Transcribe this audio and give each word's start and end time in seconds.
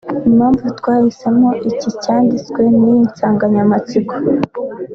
Impamvu 0.29 0.65
twahisemo 0.79 1.49
iki 1.69 1.89
cyanditwe 2.03 2.61
n’iyi 2.77 3.01
nsanganyamatsiko 3.09 4.15